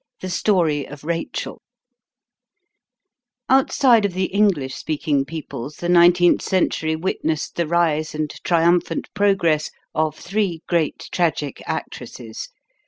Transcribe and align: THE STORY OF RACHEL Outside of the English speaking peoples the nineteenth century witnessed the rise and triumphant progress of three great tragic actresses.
THE 0.19 0.31
STORY 0.31 0.87
OF 0.87 1.03
RACHEL 1.03 1.61
Outside 3.47 4.03
of 4.03 4.13
the 4.15 4.33
English 4.33 4.73
speaking 4.73 5.25
peoples 5.25 5.75
the 5.75 5.89
nineteenth 5.89 6.41
century 6.41 6.95
witnessed 6.95 7.55
the 7.55 7.67
rise 7.67 8.15
and 8.15 8.31
triumphant 8.43 9.13
progress 9.13 9.69
of 9.93 10.15
three 10.17 10.63
great 10.65 11.07
tragic 11.11 11.61
actresses. 11.67 12.49